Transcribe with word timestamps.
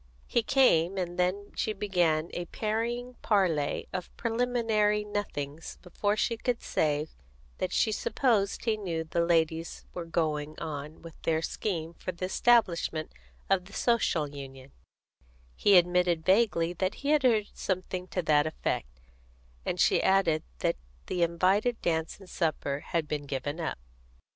He 0.25 0.41
came, 0.41 0.97
and 0.97 1.19
then 1.19 1.51
she 1.55 1.73
began 1.73 2.31
a 2.33 2.45
parrying 2.45 3.17
parley 3.21 3.87
of 3.93 4.09
preliminary 4.17 5.03
nothings 5.03 5.77
before 5.83 6.17
she 6.17 6.37
could 6.37 6.63
say 6.63 7.07
that 7.59 7.71
she 7.71 7.91
supposed 7.91 8.65
he 8.65 8.77
knew 8.77 9.03
the 9.03 9.23
ladies 9.23 9.85
were 9.93 10.05
going 10.07 10.57
on 10.59 11.03
with 11.03 11.21
their 11.21 11.43
scheme 11.43 11.93
for 11.93 12.11
the 12.11 12.25
establishment 12.25 13.11
of 13.47 13.65
the 13.65 13.73
Social 13.73 14.27
Union; 14.27 14.71
he 15.55 15.77
admitted 15.77 16.25
vaguely 16.25 16.73
that 16.73 16.95
he 17.05 17.09
had 17.09 17.21
heard 17.21 17.49
something 17.53 18.07
to 18.07 18.23
that 18.23 18.47
effect, 18.47 19.01
and 19.67 19.79
she 19.79 20.01
added 20.01 20.41
that 20.61 20.77
the 21.05 21.21
invited 21.21 21.79
dance 21.83 22.17
and 22.19 22.27
supper 22.27 22.79
had 22.87 23.07
been 23.07 23.27
given 23.27 23.59
up. 23.59 23.77